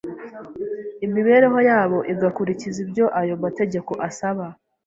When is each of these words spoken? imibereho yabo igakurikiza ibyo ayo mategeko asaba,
imibereho 1.05 1.59
yabo 1.69 1.99
igakurikiza 2.13 2.77
ibyo 2.85 3.05
ayo 3.19 3.35
mategeko 3.43 3.91
asaba, 4.07 4.45